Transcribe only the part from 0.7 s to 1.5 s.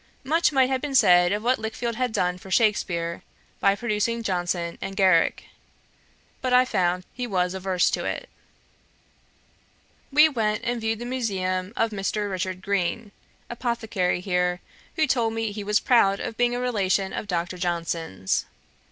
been said of